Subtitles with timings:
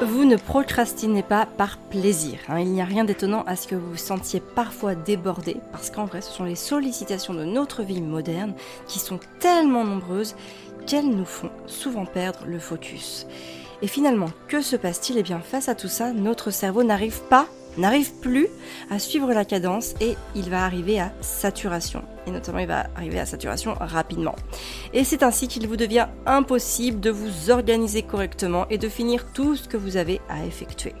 [0.00, 2.38] Vous ne procrastinez pas par plaisir.
[2.48, 2.60] hein.
[2.60, 6.04] Il n'y a rien d'étonnant à ce que vous vous sentiez parfois débordé, parce qu'en
[6.04, 8.54] vrai, ce sont les sollicitations de notre vie moderne
[8.86, 10.36] qui sont tellement nombreuses
[10.86, 13.26] qu'elles nous font souvent perdre le focus.
[13.82, 15.18] Et finalement, que se passe-t-il?
[15.18, 17.46] Eh bien, face à tout ça, notre cerveau n'arrive pas,
[17.78, 18.48] n'arrive plus
[18.90, 22.02] à suivre la cadence et il va arriver à saturation.
[22.26, 24.34] Et notamment, il va arriver à saturation rapidement.
[24.92, 29.56] Et c'est ainsi qu'il vous devient impossible de vous organiser correctement et de finir tout
[29.56, 30.94] ce que vous avez à effectuer.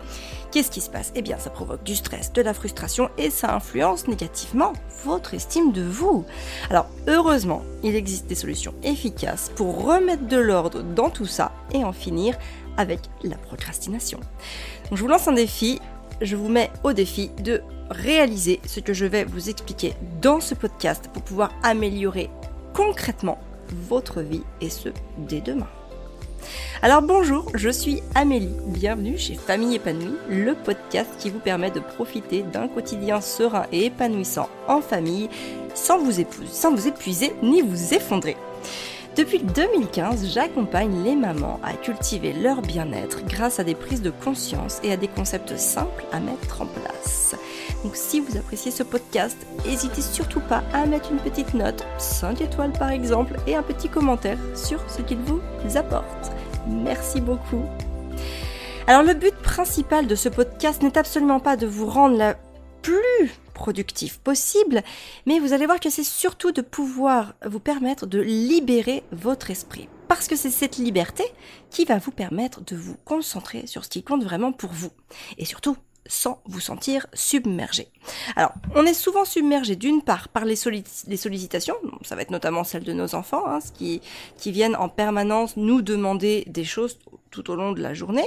[0.50, 1.12] Qu'est-ce qui se passe?
[1.14, 4.72] Eh bien, ça provoque du stress, de la frustration et ça influence négativement
[5.04, 6.24] votre estime de vous.
[6.70, 11.84] Alors, heureusement, il existe des solutions efficaces pour remettre de l'ordre dans tout ça et
[11.84, 12.38] en finir
[12.78, 14.20] avec la procrastination.
[14.88, 15.80] Donc, je vous lance un défi.
[16.20, 20.54] Je vous mets au défi de réaliser ce que je vais vous expliquer dans ce
[20.54, 22.28] podcast pour pouvoir améliorer
[22.74, 23.38] concrètement
[23.88, 25.68] votre vie et ce dès demain.
[26.82, 31.80] Alors bonjour, je suis Amélie, bienvenue chez Famille épanouie, le podcast qui vous permet de
[31.80, 35.28] profiter d'un quotidien serein et épanouissant en famille
[35.74, 38.36] sans vous, sans vous épuiser ni vous effondrer.
[39.18, 44.78] Depuis 2015, j'accompagne les mamans à cultiver leur bien-être grâce à des prises de conscience
[44.84, 47.34] et à des concepts simples à mettre en place.
[47.82, 52.42] Donc si vous appréciez ce podcast, n'hésitez surtout pas à mettre une petite note, 5
[52.42, 55.40] étoiles par exemple, et un petit commentaire sur ce qu'il vous
[55.74, 56.30] apporte.
[56.68, 57.64] Merci beaucoup.
[58.86, 62.36] Alors le but principal de ce podcast n'est absolument pas de vous rendre la
[62.82, 64.82] plus productif possible,
[65.26, 69.88] mais vous allez voir que c'est surtout de pouvoir vous permettre de libérer votre esprit.
[70.08, 71.24] Parce que c'est cette liberté
[71.68, 74.90] qui va vous permettre de vous concentrer sur ce qui compte vraiment pour vous.
[75.36, 75.76] Et surtout,
[76.06, 77.88] sans vous sentir submergé.
[78.34, 82.30] Alors, on est souvent submergé d'une part par les, sollic les, sollicitations, ça va être
[82.30, 84.00] notamment celles de nos enfants, hein, qui
[84.46, 86.98] viennent en permanence nous demander des choses
[87.30, 88.26] tout au long de la journée.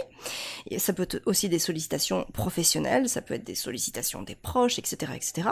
[0.77, 5.13] Ça peut être aussi des sollicitations professionnelles, ça peut être des sollicitations des proches, etc.,
[5.15, 5.49] etc.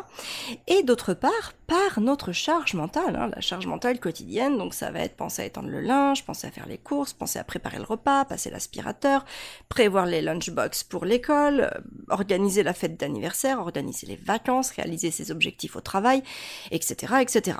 [0.67, 4.99] Et d'autre part, par notre charge mentale, hein, la charge mentale quotidienne, donc ça va
[4.99, 7.83] être penser à étendre le linge, penser à faire les courses, penser à préparer le
[7.83, 9.25] repas, passer l'aspirateur,
[9.67, 11.69] prévoir les lunchbox pour l'école,
[12.09, 16.23] organiser la fête d'anniversaire, organiser les vacances, réaliser ses objectifs au travail,
[16.71, 17.57] etc., etc.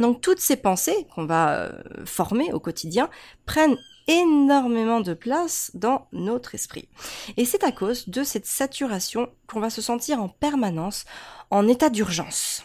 [0.00, 3.10] Donc toutes ces pensées qu'on va euh, former au quotidien
[3.44, 3.76] prennent
[4.08, 6.88] énormément de place dans notre esprit.
[7.36, 11.04] Et c'est à cause de cette saturation qu'on va se sentir en permanence
[11.50, 12.64] en état d'urgence.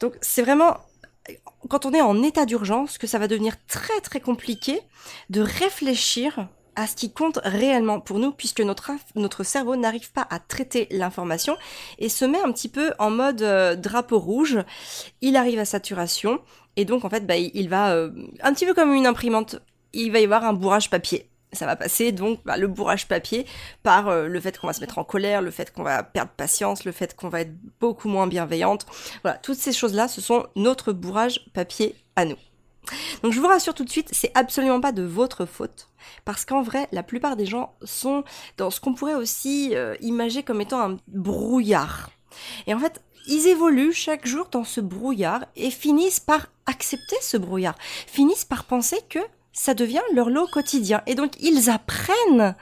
[0.00, 0.78] Donc c'est vraiment
[1.68, 4.80] quand on est en état d'urgence que ça va devenir très très compliqué
[5.28, 10.26] de réfléchir à ce qui compte réellement pour nous puisque notre, notre cerveau n'arrive pas
[10.30, 11.56] à traiter l'information
[11.98, 14.58] et se met un petit peu en mode euh, drapeau rouge.
[15.20, 16.40] Il arrive à saturation
[16.76, 18.10] et donc en fait bah, il va euh,
[18.42, 19.56] un petit peu comme une imprimante,
[19.92, 21.28] il va y avoir un bourrage papier.
[21.52, 23.44] Ça va passer donc bah, le bourrage papier
[23.82, 26.30] par euh, le fait qu'on va se mettre en colère, le fait qu'on va perdre
[26.36, 28.86] patience, le fait qu'on va être beaucoup moins bienveillante.
[29.22, 32.36] Voilà, toutes ces choses-là, ce sont notre bourrage papier à nous.
[33.22, 35.88] Donc je vous rassure tout de suite, c'est absolument pas de votre faute.
[36.24, 38.24] Parce qu'en vrai, la plupart des gens sont
[38.56, 42.10] dans ce qu'on pourrait aussi euh, imaginer comme étant un brouillard.
[42.66, 47.36] Et en fait, ils évoluent chaque jour dans ce brouillard et finissent par accepter ce
[47.36, 49.18] brouillard, finissent par penser que
[49.60, 51.02] ça devient leur lot quotidien.
[51.06, 52.54] Et donc ils apprennent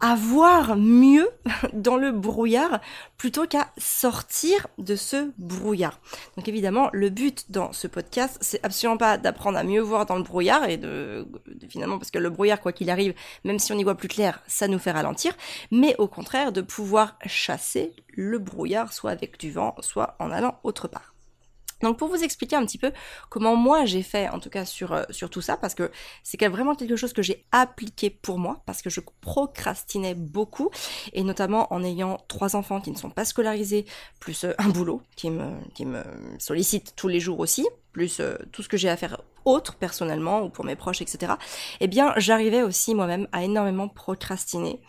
[0.00, 1.28] à voir mieux
[1.72, 2.80] dans le brouillard
[3.16, 6.00] plutôt qu'à sortir de ce brouillard.
[6.36, 10.16] Donc évidemment, le but dans ce podcast, c'est absolument pas d'apprendre à mieux voir dans
[10.16, 11.24] le brouillard et de,
[11.68, 14.42] finalement parce que le brouillard quoi qu'il arrive, même si on y voit plus clair,
[14.48, 15.36] ça nous fait ralentir,
[15.70, 20.58] mais au contraire de pouvoir chasser le brouillard soit avec du vent, soit en allant
[20.64, 21.13] autre part.
[21.84, 22.92] Donc pour vous expliquer un petit peu
[23.28, 25.90] comment moi j'ai fait en tout cas sur, euh, tout ça, parce que
[26.22, 30.70] c'est vraiment quelque chose que j'ai appliqué pour moi, parce que je procrastinais beaucoup,
[31.12, 33.84] et notamment en ayant trois enfants qui ne sont pas scolarisés,
[34.18, 36.02] plus euh, un boulot qui me, qui me
[36.38, 40.42] sollicite tous les jours aussi, plus euh, tout ce que j'ai à faire autre personnellement
[40.42, 41.34] ou pour mes proches, etc.
[41.80, 44.80] Eh bien j'arrivais aussi moi-même à énormément procrastiner.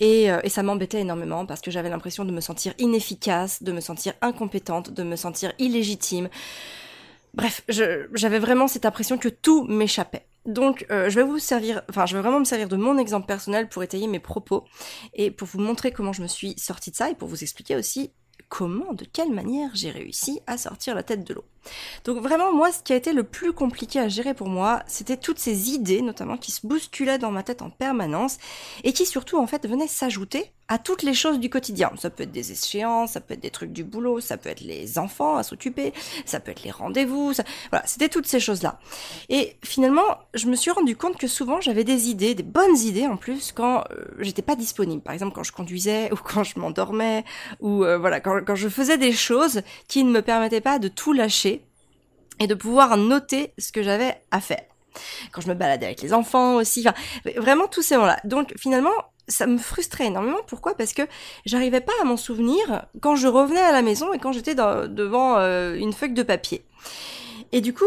[0.00, 3.72] Et, euh, et, ça m'embêtait énormément parce que j'avais l'impression de me sentir inefficace, de
[3.72, 6.28] me sentir incompétente, de me sentir illégitime.
[7.34, 10.26] Bref, j'avais vraiment cette impression que tout m'échappait.
[10.46, 13.26] Donc, euh, je vais vous servir, enfin, je vais vraiment me servir de mon exemple
[13.26, 14.64] personnel pour étayer mes propos
[15.12, 17.76] et pour vous montrer comment je me suis sortie de ça et pour vous expliquer
[17.76, 18.12] aussi
[18.48, 21.44] comment, de quelle manière j'ai réussi à sortir la tête de l'eau.
[22.04, 25.16] Donc vraiment, moi, ce qui a été le plus compliqué à gérer pour moi, c'était
[25.16, 28.38] toutes ces idées, notamment, qui se bousculaient dans ma tête en permanence,
[28.84, 31.92] et qui surtout, en fait, venaient s'ajouter à toutes les choses du quotidien.
[31.96, 34.60] Ça peut être des échéances, ça peut être des trucs du boulot, ça peut être
[34.60, 35.92] les enfants à s'occuper,
[36.24, 37.32] ça peut être les rendez-vous,
[37.70, 38.80] voilà, c'était toutes ces choses-là.
[39.28, 43.06] Et finalement, je me suis rendu compte que souvent j'avais des idées, des bonnes idées
[43.06, 45.02] en plus, quand euh, j'étais pas disponible.
[45.02, 47.24] Par exemple, quand je conduisais ou quand je m'endormais
[47.60, 50.88] ou euh, voilà, quand, quand je faisais des choses qui ne me permettaient pas de
[50.88, 51.55] tout lâcher
[52.40, 54.62] et de pouvoir noter ce que j'avais à faire
[55.32, 56.94] quand je me baladais avec les enfants aussi, enfin,
[57.36, 58.18] vraiment tous ces moments-là.
[58.24, 58.92] Donc finalement,
[59.28, 60.38] ça me frustrait énormément.
[60.46, 60.74] Pourquoi?
[60.76, 61.02] Parce que
[61.44, 65.36] j'arrivais pas à m'en souvenir quand je revenais à la maison et quand j'étais devant
[65.38, 66.64] euh, une feuille de papier.
[67.52, 67.84] Et du coup,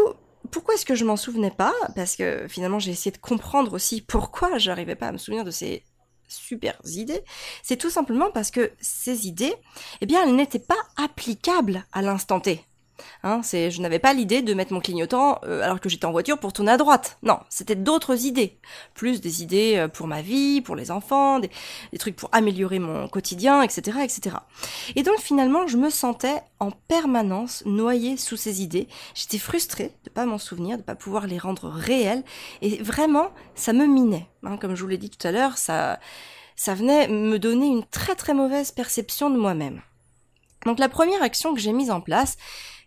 [0.50, 1.74] pourquoi est-ce que je m'en souvenais pas?
[1.94, 5.50] Parce que finalement, j'ai essayé de comprendre aussi pourquoi j'arrivais pas à me souvenir de
[5.50, 5.84] ces
[6.28, 7.22] super idées.
[7.62, 9.54] C'est tout simplement parce que ces idées,
[10.00, 12.64] eh bien, elles n'étaient pas applicables à l'instant T.
[13.22, 16.12] Hein, c'est, je n'avais pas l'idée de mettre mon clignotant euh, alors que j'étais en
[16.12, 17.18] voiture pour tourner à droite.
[17.22, 18.58] Non, c'était d'autres idées.
[18.94, 21.50] Plus des idées euh, pour ma vie, pour les enfants, des,
[21.98, 24.36] trucs pour améliorer mon quotidien, etc., etc.
[24.96, 28.88] Et donc finalement, je me sentais en permanence noyée sous ces idées.
[29.14, 32.22] J'étais frustrée de pas m'en souvenir, de pas pouvoir les rendre réelles.
[32.62, 34.26] Et vraiment, ça me minait.
[34.44, 35.98] Hein, comme je vous l'ai dit tout à l'heure, ça,
[36.56, 39.82] ça venait me donner une très très mauvaise perception de moi-même.
[40.66, 42.36] Donc la première action que j'ai mise en place,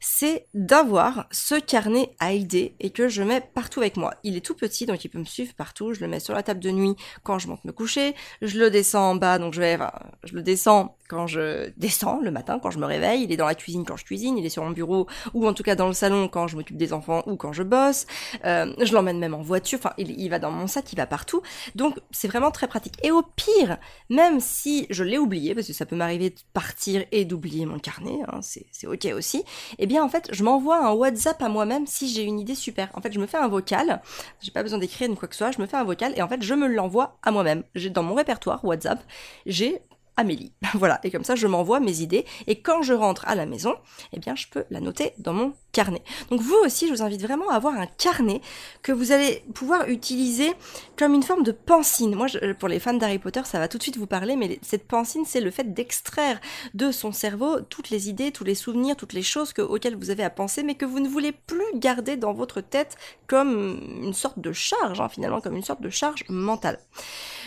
[0.03, 4.13] c'est d'avoir ce carnet à idées et que je mets partout avec moi.
[4.23, 5.93] Il est tout petit, donc il peut me suivre partout.
[5.93, 8.13] Je le mets sur la table de nuit quand je monte me coucher.
[8.41, 9.93] Je le descends en bas, donc je vais, enfin,
[10.25, 13.23] je le descends quand je descends le matin, quand je me réveille.
[13.23, 14.37] Il est dans la cuisine quand je cuisine.
[14.37, 16.77] Il est sur mon bureau ou en tout cas dans le salon quand je m'occupe
[16.77, 18.05] des enfants ou quand je bosse.
[18.45, 19.79] Euh, je l'emmène même en voiture.
[19.79, 21.41] Enfin, il, va dans mon sac, il va partout.
[21.75, 22.95] Donc c'est vraiment très pratique.
[23.03, 23.77] Et au pire,
[24.09, 27.79] même si je l'ai oublié, parce que ça peut m'arriver de partir et d'oublier mon
[27.79, 29.43] carnet, hein, c'est ok aussi.
[29.77, 32.89] Eh bien en fait je m'envoie un WhatsApp à moi-même si j'ai une idée super.
[32.93, 34.01] En fait je me fais un vocal,
[34.41, 36.21] j'ai pas besoin d'écrire ni quoi que ce soit, je me fais un vocal et
[36.21, 37.63] en fait je me l'envoie à moi-même.
[37.75, 39.03] J'ai dans mon répertoire WhatsApp,
[39.45, 39.81] j'ai
[40.17, 40.53] Amélie.
[40.73, 43.75] voilà, et comme ça je m'envoie mes idées et quand je rentre à la maison,
[44.13, 46.03] eh bien je peux la noter dans mon carnet.
[46.29, 48.39] Donc vous aussi, je vous invite vraiment à avoir un carnet
[48.83, 50.53] que vous allez pouvoir utiliser
[50.97, 52.15] comme une forme de pensine.
[52.15, 52.27] Moi,
[52.59, 55.25] pour les fans d'Harry Potter, ça va tout de suite vous parler, mais cette pensine,
[55.25, 56.39] c'est le fait d'extraire
[56.73, 60.11] de son cerveau toutes les idées, tous les souvenirs, toutes les choses que, auxquelles vous
[60.11, 62.95] avez à penser, mais que vous ne voulez plus garder dans votre tête
[63.27, 66.79] comme une sorte de charge, hein, finalement, comme une sorte de charge mentale.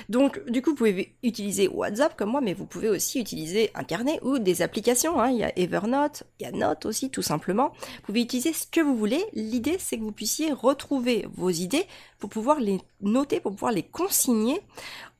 [0.08, 3.84] Donc, du coup, vous pouvez utiliser WhatsApp comme moi, mais vous pouvez aussi utiliser un
[3.84, 5.20] carnet ou des applications.
[5.20, 5.30] Hein.
[5.30, 7.72] Il y a Evernote, il y a Note aussi, tout simplement.
[7.78, 9.24] Vous pouvez utiliser ce que vous voulez.
[9.32, 11.86] L'idée, c'est que vous puissiez retrouver vos idées
[12.18, 14.60] pour pouvoir les noter, pour pouvoir les consigner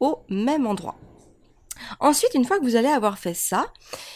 [0.00, 0.96] au même endroit.
[2.00, 3.66] Ensuite, une fois que vous allez avoir fait ça,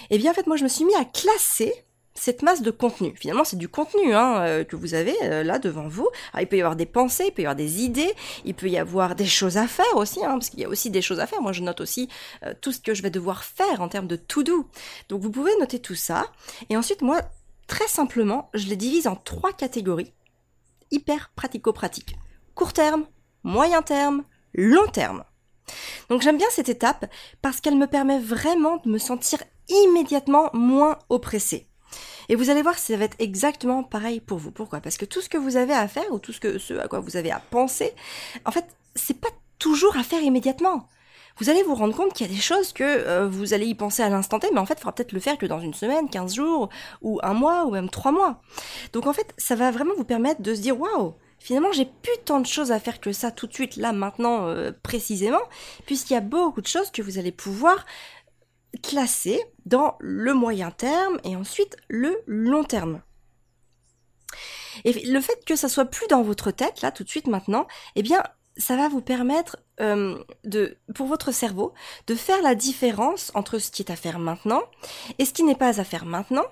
[0.08, 1.72] eh bien, en fait, moi, je me suis mis à classer
[2.20, 3.14] cette masse de contenu.
[3.17, 6.08] Finalement, c'est du contenu hein, euh, que vous avez euh, là devant vous.
[6.38, 8.12] il peut y avoir des pensées, il peut y avoir des idées,
[8.44, 10.90] il peut y avoir des choses à faire aussi, hein, parce qu'il y a aussi
[10.90, 11.40] des choses à faire.
[11.40, 12.11] Moi, je note aussi
[12.44, 14.69] euh, tout ce que je vais devoir faire en termes de to-do.
[15.08, 16.26] Donc, vous pouvez noter tout ça.
[16.69, 17.22] Et ensuite, moi,
[17.67, 20.12] très simplement, je les divise en trois catégories
[20.90, 22.17] hyper pratico-pratiques.
[22.55, 23.06] Court terme,
[23.44, 25.25] moyen terme, long terme.
[26.08, 27.06] Donc j'aime bien cette étape
[27.40, 29.38] parce qu'elle me permet vraiment de me sentir
[29.69, 31.69] immédiatement moins oppressée.
[32.31, 34.53] Et vous allez voir, ça va être exactement pareil pour vous.
[34.53, 34.79] Pourquoi?
[34.81, 37.17] Parce que tout ce que vous avez à faire ou tout ce, à quoi vous
[37.17, 37.93] avez à penser,
[38.44, 40.87] en fait, c'est pas toujours à faire immédiatement.
[41.38, 43.75] Vous allez vous rendre compte qu'il y a des choses que euh, vous allez y
[43.75, 45.75] penser à l'instant T, mais en fait, il faudra peut-être le faire que dans une
[45.75, 46.69] semaine, 15 jours,
[47.03, 48.41] ou un mois, ou même trois mois.
[48.93, 52.17] Donc en fait, ça va vraiment vous permettre de se dire, waouh, finalement, j'ai plus
[52.25, 55.43] tant de choses à faire que ça tout de suite, là, maintenant, euh, précisément,
[55.85, 57.87] puisqu'il y a beaucoup de choses que vous allez pouvoir
[58.81, 63.03] classer dans le moyen terme et ensuite le long terme.
[64.84, 67.67] Et le fait que ça soit plus dans votre tête, là, tout de suite maintenant,
[67.96, 68.22] eh bien,
[68.56, 71.72] ça va vous permettre euh, de, pour votre cerveau,
[72.06, 74.63] de faire la différence entre ce qui est à faire maintenant
[75.19, 76.44] et ce qui n'est pas à faire maintenant.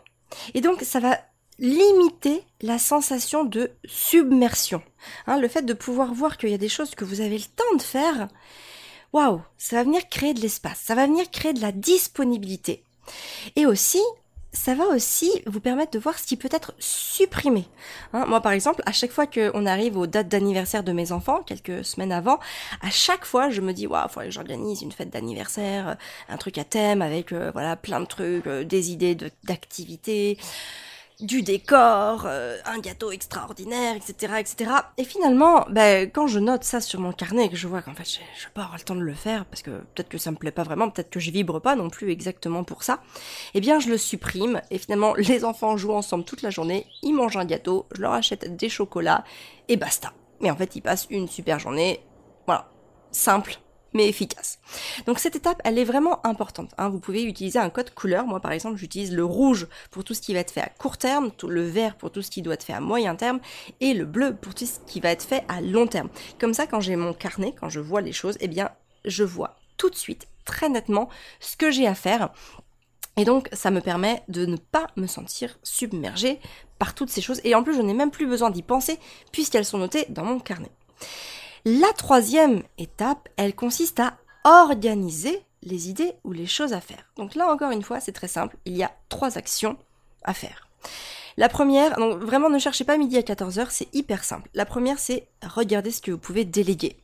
[0.54, 1.18] Et donc, ça va
[1.58, 4.82] limiter la sensation de submersion.
[5.26, 7.44] Hein, le fait de pouvoir voir qu'il y a des choses que vous avez le
[7.44, 8.28] temps de faire,
[9.12, 12.82] waouh, ça va venir créer de l'espace, ça va venir créer de la disponibilité.
[13.56, 14.00] Et aussi,
[14.52, 17.66] ça va aussi vous permettre de voir ce qui peut être supprimé.
[18.12, 21.42] Hein, moi, par exemple, à chaque fois qu'on arrive aux dates d'anniversaire de mes enfants,
[21.42, 22.38] quelques semaines avant,
[22.80, 25.96] à chaque fois, je me dis, waouh, faudrait que j'organise une fête d'anniversaire,
[26.28, 30.38] un truc à thème avec, euh, voilà, plein de trucs, euh, des idées d'activités
[31.20, 34.70] du décor, euh, un gâteau extraordinaire, etc., etc.
[34.98, 37.94] Et finalement, ben, quand je note ça sur mon carnet et que je vois qu'en
[37.94, 40.30] fait, je, je pas avoir le temps de le faire parce que peut-être que ça
[40.30, 43.00] me plaît pas vraiment, peut-être que je vibre pas non plus exactement pour ça,
[43.54, 47.12] eh bien, je le supprime et finalement, les enfants jouent ensemble toute la journée, ils
[47.12, 49.24] mangent un gâteau, je leur achète des chocolats
[49.66, 50.12] et basta.
[50.40, 52.00] Mais en fait, ils passent une super journée.
[52.46, 52.70] Voilà.
[53.10, 53.58] Simple,
[53.92, 54.58] mais efficace.
[55.06, 56.70] Donc cette étape, elle est vraiment importante.
[56.78, 56.88] Hein.
[56.88, 58.26] Vous pouvez utiliser un code couleur.
[58.26, 60.98] Moi, par exemple, j'utilise le rouge pour tout ce qui va être fait à court
[60.98, 63.40] terme, le vert pour tout ce qui doit être fait à moyen terme,
[63.80, 66.08] et le bleu pour tout ce qui va être fait à long terme.
[66.38, 68.70] Comme ça, quand j'ai mon carnet, quand je vois les choses, eh bien,
[69.04, 71.08] je vois tout de suite, très nettement,
[71.40, 72.30] ce que j'ai à faire.
[73.16, 76.38] Et donc, ça me permet de ne pas me sentir submergée
[76.78, 77.40] par toutes ces choses.
[77.44, 78.98] Et en plus, je n'ai même plus besoin d'y penser
[79.32, 80.70] puisqu'elles sont notées dans mon carnet.
[81.70, 87.12] La troisième étape, elle consiste à organiser les idées ou les choses à faire.
[87.18, 89.76] Donc là encore une fois, c'est très simple, il y a trois actions
[90.24, 90.66] à faire.
[91.36, 94.48] La première, donc vraiment ne cherchez pas midi à 14h, c'est hyper simple.
[94.54, 96.96] La première, c'est regarder ce que vous pouvez déléguer.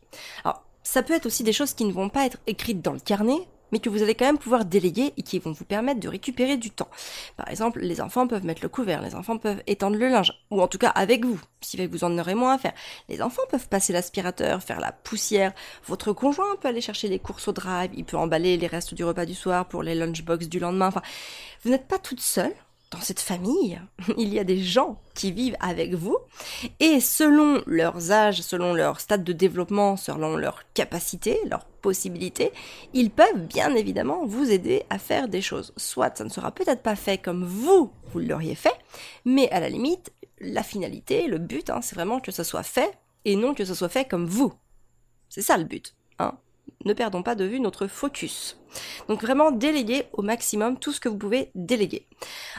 [0.45, 3.01] Alors, ça peut être aussi des choses qui ne vont pas être écrites dans le
[3.01, 6.07] carnet, mais que vous allez quand même pouvoir déléguer et qui vont vous permettre de
[6.07, 6.89] récupérer du temps.
[7.37, 10.63] Par exemple, les enfants peuvent mettre le couvert, les enfants peuvent étendre le linge, ou
[10.63, 12.73] en tout cas avec vous, si vous en aurez moins à faire.
[13.09, 15.53] Les enfants peuvent passer l'aspirateur, faire la poussière,
[15.87, 19.03] votre conjoint peut aller chercher les courses au drive, il peut emballer les restes du
[19.03, 21.03] repas du soir pour les lunchbox du lendemain, enfin,
[21.65, 22.55] vous n'êtes pas toute seule,
[22.95, 23.81] dans cette famille,
[24.17, 26.17] il y a des gens qui vivent avec vous
[26.81, 32.53] et selon leurs âges, selon leur stade de développement, selon leurs capacités, leurs possibilités,
[32.93, 35.73] ils peuvent bien évidemment vous aider à faire des choses.
[35.77, 38.79] Soit ça ne sera peut-être pas fait comme vous, vous l'auriez fait,
[39.25, 42.93] mais à la limite, la finalité, le but, hein, c'est vraiment que ça soit fait
[43.25, 44.53] et non que ça soit fait comme vous.
[45.29, 45.95] C'est ça le but.
[46.19, 46.39] Hein
[46.85, 48.59] ne perdons pas de vue notre focus.
[49.09, 52.07] Donc vraiment déléguer au maximum tout ce que vous pouvez déléguer.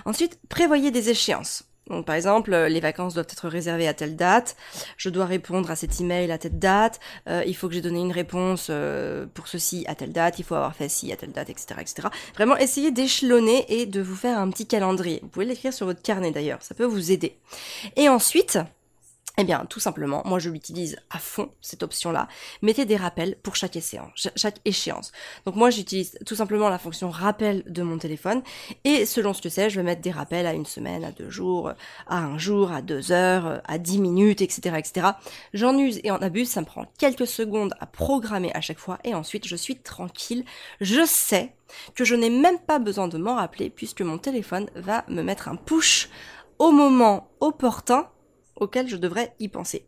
[0.05, 1.63] Ensuite, prévoyez des échéances.
[1.89, 4.55] Donc par exemple, euh, les vacances doivent être réservées à telle date,
[4.98, 8.00] je dois répondre à cet email à telle date, euh, il faut que j'ai donné
[8.00, 11.32] une réponse euh, pour ceci à telle date, il faut avoir fait ci à telle
[11.32, 11.75] date, etc.
[11.82, 12.08] etc.
[12.34, 15.20] Vraiment essayez d'échelonner et de vous faire un petit calendrier.
[15.22, 17.38] Vous pouvez l'écrire sur votre carnet d'ailleurs, ça peut vous aider.
[17.96, 18.58] Et ensuite,
[19.37, 22.27] eh bien, tout simplement, moi je l'utilise à fond, cette option-là.
[22.61, 24.29] Mettez des rappels pour chaque échéance.
[24.35, 25.11] Chaque échéance.
[25.45, 28.41] Donc moi j'utilise tout simplement la fonction rappel de mon téléphone.
[28.85, 31.29] Et selon ce que c'est, je vais mettre des rappels à une semaine, à deux
[31.29, 31.73] jours,
[32.07, 34.75] à un jour, à deux heures, à dix minutes, etc.
[34.77, 35.07] etc.
[35.53, 38.99] J'en use et en abuse, ça me prend quelques secondes à programmer à chaque fois.
[39.03, 40.45] Et ensuite, je suis tranquille.
[40.79, 41.53] Je sais
[41.93, 45.49] que je n'ai même pas besoin de m'en rappeler puisque mon téléphone va me mettre
[45.49, 46.09] un push
[46.59, 48.07] au moment opportun
[48.55, 49.85] auquel je devrais y penser.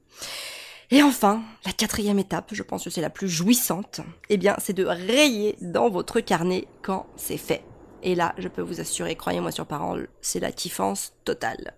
[0.90, 4.74] Et enfin, la quatrième étape, je pense que c'est la plus jouissante, eh bien, c'est
[4.74, 7.64] de rayer dans votre carnet quand c'est fait.
[8.04, 11.74] Et là, je peux vous assurer, croyez-moi sur parole, c'est la kiffance totale.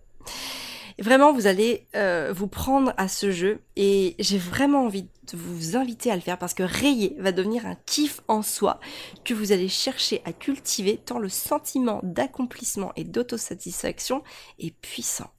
[1.00, 5.78] Vraiment, vous allez euh, vous prendre à ce jeu et j'ai vraiment envie de vous
[5.78, 8.82] inviter à le faire parce que rayer va devenir un kiff en soi
[9.24, 14.24] que vous allez chercher à cultiver tant le sentiment d'accomplissement et d'autosatisfaction
[14.60, 15.32] est puissant.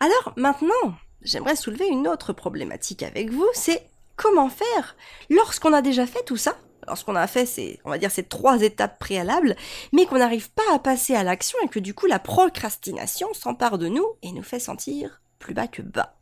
[0.00, 4.96] Alors maintenant, j'aimerais soulever une autre problématique avec vous, c'est comment faire
[5.30, 6.56] lorsqu'on a déjà fait tout ça
[6.86, 9.56] lorsqu'on a fait ces, on va dire, ces trois étapes préalables,
[9.92, 13.78] mais qu'on n'arrive pas à passer à l'action et que du coup la procrastination s'empare
[13.78, 16.16] de nous et nous fait sentir plus bas que bas.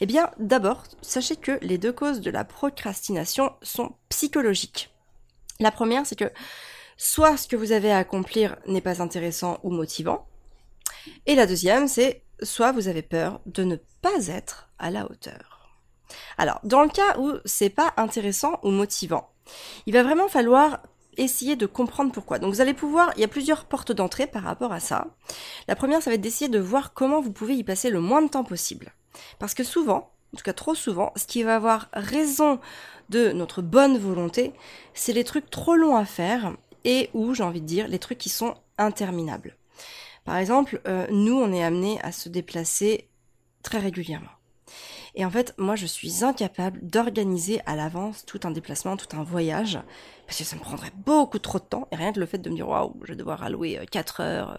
[0.00, 4.90] Eh bien, d'abord, sachez que les deux causes de la procrastination sont psychologiques.
[5.60, 6.32] La première, c'est que
[6.96, 10.26] soit ce que vous avez à accomplir n'est pas intéressant ou motivant,
[11.26, 15.70] et la deuxième, c'est soit vous avez peur de ne pas être à la hauteur.
[16.38, 19.30] Alors, dans le cas où c'est pas intéressant ou motivant,
[19.86, 20.80] il va vraiment falloir
[21.16, 22.38] essayer de comprendre pourquoi.
[22.38, 25.06] Donc vous allez pouvoir, il y a plusieurs portes d'entrée par rapport à ça.
[25.68, 28.22] La première, ça va être d'essayer de voir comment vous pouvez y passer le moins
[28.22, 28.92] de temps possible.
[29.38, 32.58] Parce que souvent, en tout cas trop souvent, ce qui va avoir raison
[33.10, 34.52] de notre bonne volonté,
[34.92, 36.52] c'est les trucs trop longs à faire
[36.84, 39.56] et ou, j'ai envie de dire, les trucs qui sont interminables.
[40.24, 43.08] Par exemple, euh, nous, on est amené à se déplacer
[43.62, 44.30] très régulièrement.
[45.16, 49.22] Et en fait, moi, je suis incapable d'organiser à l'avance tout un déplacement, tout un
[49.22, 49.78] voyage,
[50.26, 51.86] parce que ça me prendrait beaucoup trop de temps.
[51.92, 54.24] Et rien que le fait de me dire, waouh, je vais devoir allouer 4 euh,
[54.24, 54.56] heures euh,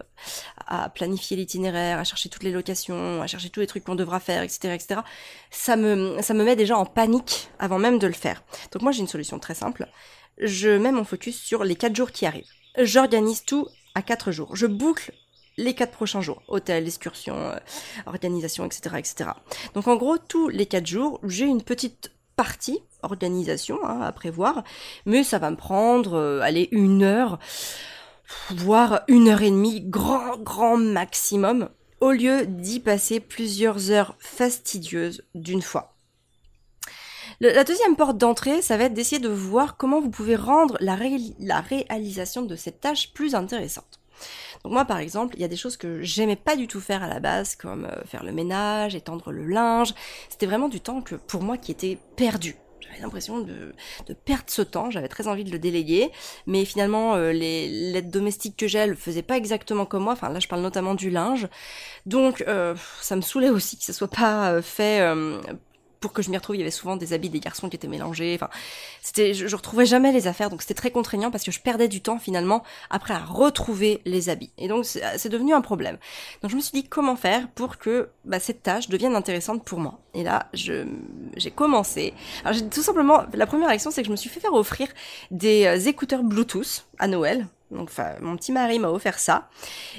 [0.65, 4.21] à planifier l'itinéraire, à chercher toutes les locations, à chercher tous les trucs qu'on devra
[4.21, 5.01] faire, etc., etc.,
[5.51, 8.43] ça me, ça me met déjà en panique avant même de le faire.
[8.71, 9.87] Donc moi, j'ai une solution très simple.
[10.37, 12.45] Je mets mon focus sur les 4 jours qui arrivent.
[12.77, 14.55] J'organise tout à 4 jours.
[14.55, 15.11] Je boucle
[15.57, 16.41] les quatre prochains jours.
[16.47, 17.57] Hôtel, excursion, euh,
[18.05, 19.29] organisation, etc., etc.
[19.73, 24.63] Donc en gros, tous les quatre jours, j'ai une petite partie organisation hein, à prévoir,
[25.05, 27.39] mais ça va me prendre, euh, allez, une heure.
[28.49, 31.69] voire une heure et demie, grand, grand maximum,
[32.01, 35.95] au lieu d'y passer plusieurs heures fastidieuses d'une fois.
[37.39, 40.97] la deuxième porte d'entrée, ça va être d'essayer de voir comment vous pouvez rendre la,
[41.39, 43.99] la réalisation de cette tâche plus intéressante.
[44.69, 47.07] Moi par exemple, il y a des choses que j'aimais pas du tout faire à
[47.07, 49.93] la base, comme euh, faire le ménage, étendre le linge.
[50.29, 52.55] C'était vraiment du temps que pour moi qui était perdu.
[52.81, 53.73] J'avais l'impression de,
[54.25, 56.11] perdre ce temps, j'avais très envie de le déléguer,
[56.45, 60.29] mais finalement euh, les lettres domestiques que j'ai, le faisaient pas exactement comme moi, enfin
[60.29, 61.47] là je parle notamment du linge,
[62.05, 65.01] donc euh, ça me saoulait aussi que ce soit pas fait
[66.05, 67.87] pour que je m'y retrouve, il y avait souvent des habits des garçons qui étaient
[67.87, 68.35] mélangés.
[68.35, 68.51] Enfin,
[69.01, 71.87] c'était, je, je retrouvais jamais les affaires, donc c'était très contraignant parce que je perdais
[71.87, 74.51] du temps finalement après à retrouver les habits.
[74.59, 75.97] Et donc c'est devenu un problème.
[76.43, 79.79] Donc je me suis dit comment faire pour que bah, cette tâche devienne intéressante pour
[79.79, 79.97] moi?
[80.13, 80.85] Et là, je,
[81.37, 82.13] j'ai commencé.
[82.43, 84.87] Alors j'ai tout simplement, la première action, c'est que je me suis fait faire offrir
[85.31, 87.47] des euh, écouteurs Bluetooth à Noël.
[87.71, 89.49] Donc, enfin, mon petit mari m'a offert ça.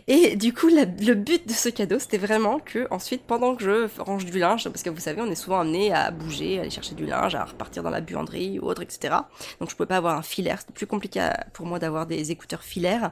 [0.07, 4.01] Et du coup, le but de ce cadeau, c'était vraiment que, ensuite, pendant que je
[4.01, 6.71] range du linge, parce que vous savez, on est souvent amené à bouger, à aller
[6.71, 9.17] chercher du linge, à repartir dans la buanderie ou autre, etc.
[9.61, 10.61] Donc, je pouvais pas avoir un filaire.
[10.61, 13.11] C'était plus compliqué pour moi d'avoir des écouteurs filaires.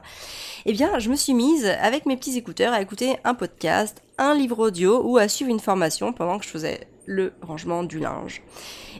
[0.65, 4.33] Eh bien, je me suis mise, avec mes petits écouteurs, à écouter un podcast, un
[4.33, 8.41] livre audio ou à suivre une formation pendant que je faisais le rangement du linge.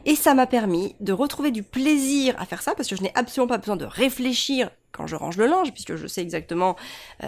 [0.05, 3.12] Et ça m'a permis de retrouver du plaisir à faire ça parce que je n'ai
[3.15, 6.75] absolument pas besoin de réfléchir quand je range le linge, puisque je sais exactement
[7.24, 7.28] euh,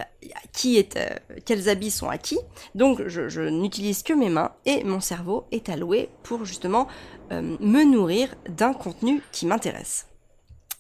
[0.54, 1.10] qui est, euh,
[1.46, 2.38] quels habits sont à qui.
[2.76, 6.88] Donc je, n'utilise que mes mains et mon cerveau est alloué pour justement
[7.32, 10.08] euh, me nourrir d'un contenu qui m'intéresse.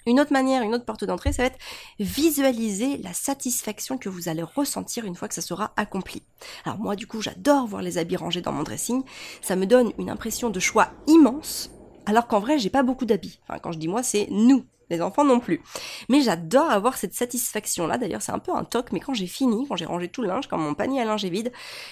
[0.05, 1.59] Une autre manière, une autre porte d'entrée, ça va être
[1.99, 6.23] visualiser la satisfaction que vous allez ressentir une fois que ça sera accompli.
[6.63, 9.03] Alors moi, du coup, j'adore voir les habits rangés dans mon dressing.
[9.41, 11.71] Ça me donne une impression de choix immense,
[12.05, 13.41] alors qu'en vrai, j'ai pas beaucoup d'habits.
[13.43, 15.61] Enfin, quand je dis moi, c'est nous, les enfants non plus.
[16.09, 17.97] Mais j'adore avoir cette satisfaction-là.
[17.97, 20.27] D'ailleurs, c'est un peu un toc, mais quand j'ai fini, quand j'ai rangé tout le
[20.27, 21.51] linge, quand mon panier à linge est vide,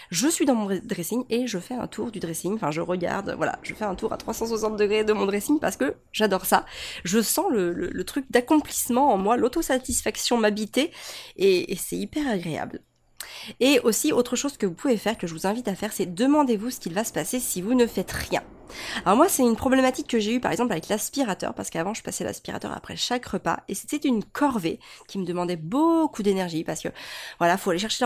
[0.10, 2.56] je suis dans mon dressing et je fais un tour du dressing.
[2.56, 5.78] Enfin, je regarde, voilà, je fais un tour à 360 degrés de mon dressing parce
[5.78, 6.66] que j'adore ça.
[7.04, 10.92] Je sens le, truc d'accomplissement en moi, l'autosatisfaction m'habiter
[11.38, 12.82] et, et c'est hyper agréable.
[13.60, 16.14] Et aussi, autre chose que vous pouvez faire, que je vous invite à faire, c'est
[16.14, 18.42] demandez-vous ce qu'il va se passer si vous ne faites rien.
[19.06, 22.04] Alors moi, c'est une problématique que j'ai eue par exemple avec l'aspirateur, parce qu'avant je
[22.04, 26.82] passais l'aspirateur après chaque repas, et c'était une corvée qui me demandait beaucoup d'énergie, parce
[26.82, 26.90] que
[27.40, 28.06] voilà, faut aller chercher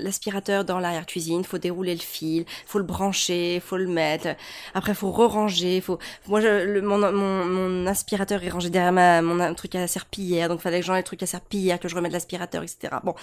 [0.00, 4.28] l'aspirateur dans l'arrière-cuisine, faut dérouler le fil, faut le brancher, faut le mettre,
[4.74, 5.98] après faut re-ranger, faut...
[6.26, 10.60] Moi, je, mon, mon, mon, aspirateur est rangé derrière ma, mon truc à serpillière, donc
[10.60, 12.96] fallait que j'enlève le truc à serpillière, que je remette l'aspirateur, etc.
[13.04, 13.14] Bon,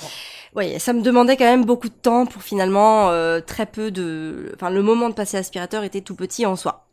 [0.56, 4.52] ouais, ça me demandait quand même beaucoup de temps pour finalement euh, très peu de...
[4.56, 6.88] Enfin, le moment de passer l'aspirateur était tout petit en soi.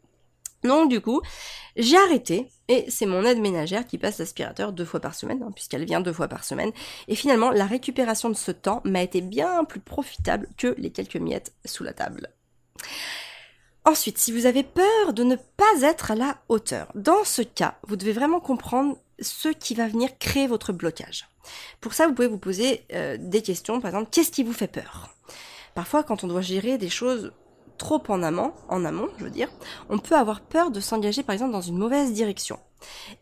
[0.62, 1.20] Donc du coup,
[1.76, 5.50] j'ai arrêté et c'est mon aide ménagère qui passe l'aspirateur deux fois par semaine, hein,
[5.52, 6.70] puisqu'elle vient deux fois par semaine.
[7.08, 11.16] Et finalement, la récupération de ce temps m'a été bien plus profitable que les quelques
[11.16, 12.28] miettes sous la table.
[13.84, 17.74] Ensuite, si vous avez peur de ne pas être à la hauteur, dans ce cas,
[17.88, 21.28] vous devez vraiment comprendre ce qui va venir créer votre blocage.
[21.80, 24.68] Pour ça, vous pouvez vous poser euh, des questions, par exemple, qu'est-ce qui vous fait
[24.68, 25.14] peur?
[25.74, 27.32] Parfois, quand on doit gérer des choses
[27.78, 29.48] trop en amont, en amont, je veux dire,
[29.88, 32.60] on peut avoir peur de s'engager par exemple dans une mauvaise direction.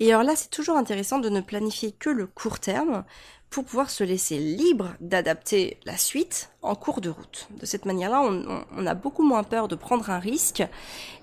[0.00, 3.04] Et alors là, c'est toujours intéressant de ne planifier que le court terme
[3.50, 7.48] pour pouvoir se laisser libre d'adapter la suite en cours de route.
[7.58, 10.62] De cette manière-là, on, a beaucoup moins peur de prendre un risque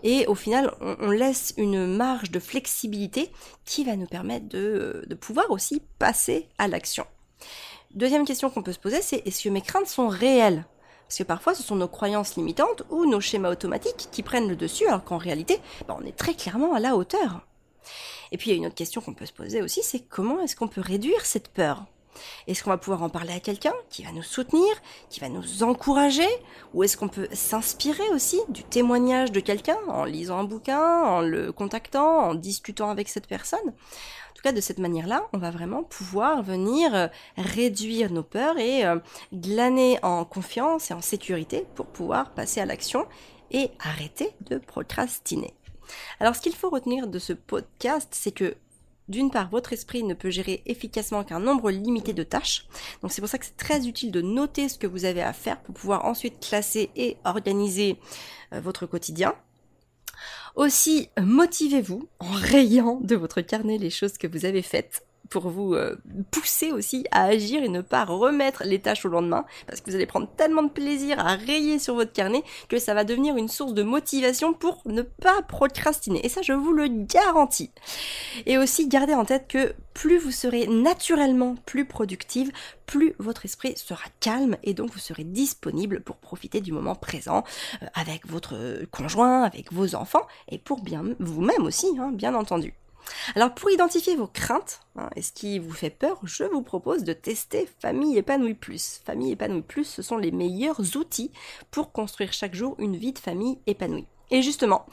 [0.04, 3.32] et au final, on, laisse une marge de flexibilité
[3.63, 7.06] qui va nous permettre de, pouvoir aussi passer à l'action.
[7.96, 10.66] Deuxième question qu'on peut se poser, c'est est-ce que mes craintes sont réelles?
[11.08, 14.58] Parce que parfois, ce sont nos croyances limitantes ou nos schémas automatiques qui prennent le
[14.58, 17.48] dessus, alors qu'en réalité, bah, on est très clairement à la hauteur.
[18.34, 20.42] Et puis, il y a une autre question qu'on peut se poser aussi, c'est comment
[20.42, 21.86] est-ce qu'on peut réduire cette peur?
[22.48, 24.68] Est-ce qu'on va pouvoir en parler à quelqu'un qui va nous soutenir,
[25.10, 26.28] qui va nous encourager
[26.74, 31.22] Ou est-ce qu'on peut s'inspirer aussi du témoignage de quelqu'un en lisant un bouquin, en
[31.22, 33.60] le contactant, en discutant avec cette personne?
[33.68, 38.60] En tout cas, de cette manière-là, on va vraiment pouvoir venir euh, réduire nos peurs
[38.60, 39.00] et euh,
[39.34, 43.08] glaner en confiance et en sécurité pour pouvoir passer à l'action
[43.50, 45.56] et arrêter de procrastiner.
[46.20, 48.56] Alors, ce qu'il faut retenir de ce podcast, c'est que
[49.08, 52.67] d'une part, votre esprit ne peut gérer efficacement qu'un nombre limité de tâches.
[53.02, 55.34] Donc c'est pour ça que c'est très utile de noter ce que vous avez à
[55.34, 57.98] faire pour pouvoir ensuite classer et organiser
[58.54, 59.34] euh, votre quotidien.
[60.56, 65.74] Aussi, motivez-vous en rayant de votre carnet les choses que vous avez faites pour vous
[65.74, 65.96] euh,
[66.32, 69.96] pousser aussi à agir et ne pas remettre les tâches au lendemain, parce que vous
[69.96, 73.48] allez prendre tellement de plaisir à rayer sur votre carnet que ça va devenir une
[73.48, 76.26] source de motivation pour ne pas procrastiner.
[76.26, 77.72] Et ça, je vous le garantis.
[78.46, 82.52] Et aussi, gardez en tête que plus vous serez naturellement plus productive,
[82.86, 87.44] plus votre esprit sera calme et donc vous serez disponible pour profiter du moment présent
[87.82, 92.74] euh, avec votre conjoint, avec vos enfants et pour bien vous-même aussi, hein, bien entendu.
[93.36, 97.04] Alors pour identifier vos craintes hein, et ce qui vous fait peur, je vous propose
[97.04, 99.02] de tester Famille épanouie plus.
[99.06, 101.32] Famille épanouie plus, ce sont les meilleurs outils
[101.72, 104.08] pour construire chaque jour une vie de famille épanouie.
[104.30, 104.86] Et justement,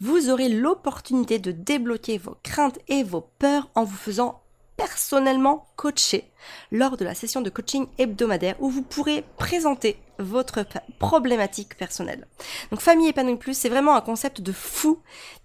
[0.00, 4.42] vous aurez l'opportunité de débloquer vos craintes et vos peurs en vous faisant
[4.80, 6.24] personnellement coacher
[6.72, 10.64] lors de la session de coaching hebdomadaire où vous pourrez présenter votre
[10.98, 12.26] problématique personnelle.
[12.70, 14.98] Donc famille épanouie plus, c'est vraiment un concept de fou